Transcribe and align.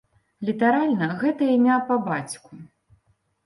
Літаральна 0.47 1.11
гэта 1.21 1.51
імя 1.59 1.77
па 1.93 2.01
бацьку. 2.11 2.51